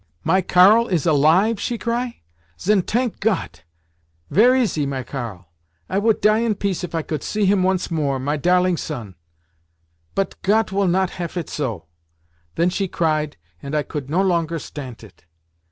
'My 0.23 0.41
Karl 0.41 0.87
is 0.87 1.05
alive?' 1.05 1.59
she 1.61 1.77
cry. 1.77 2.21
'Zen 2.59 2.81
tank 2.81 3.19
Got! 3.19 3.61
Vere 4.31 4.55
is 4.55 4.73
he, 4.73 4.87
my 4.87 5.03
Karl? 5.03 5.49
I 5.87 5.99
woult 5.99 6.23
die 6.23 6.39
in 6.39 6.55
peace 6.55 6.83
if 6.83 6.95
I 6.95 7.03
coult 7.03 7.21
see 7.21 7.45
him 7.45 7.61
once 7.61 7.91
more—my 7.91 8.35
darling 8.37 8.77
son! 8.77 9.13
Bot 10.15 10.41
Got 10.41 10.71
will 10.71 10.87
not 10.87 11.11
haf 11.21 11.37
it 11.37 11.49
so.' 11.49 11.85
Then 12.55 12.71
she 12.71 12.87
cried, 12.87 13.37
and 13.61 13.75
I 13.75 13.83
coult 13.83 14.09
no 14.09 14.23
longer 14.23 14.57
stant 14.57 15.03
it. 15.03 15.25